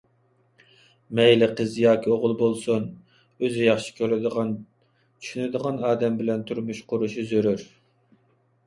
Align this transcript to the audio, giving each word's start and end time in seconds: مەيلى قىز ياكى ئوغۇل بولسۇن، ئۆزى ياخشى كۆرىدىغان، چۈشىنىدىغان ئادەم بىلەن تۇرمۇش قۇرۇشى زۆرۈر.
مەيلى 1.19 1.49
قىز 1.59 1.75
ياكى 1.81 2.09
ئوغۇل 2.15 2.33
بولسۇن، 2.39 2.87
ئۆزى 3.45 3.69
ياخشى 3.69 3.95
كۆرىدىغان، 4.01 4.57
چۈشىنىدىغان 5.03 5.79
ئادەم 5.91 6.21
بىلەن 6.25 6.49
تۇرمۇش 6.51 6.83
قۇرۇشى 6.93 7.31
زۆرۈر. 7.35 7.69